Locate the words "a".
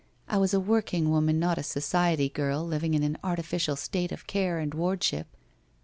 0.51-0.59, 1.59-1.61